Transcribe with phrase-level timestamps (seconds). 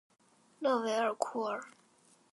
[0.59, 1.61] 勒韦尔库尔。